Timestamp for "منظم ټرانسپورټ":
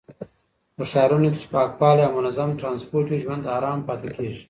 2.17-3.07